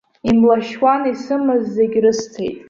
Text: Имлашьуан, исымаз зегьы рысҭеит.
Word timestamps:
Имлашьуан, 0.29 1.01
исымаз 1.11 1.61
зегьы 1.75 1.99
рысҭеит. 2.03 2.57